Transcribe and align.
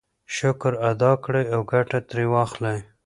شکر 0.35 0.73
ادا 0.89 1.11
کړئ 1.23 1.45
او 1.55 1.61
ګټه 1.71 1.99
ترې 2.09 2.25
واخلئ. 2.33 2.79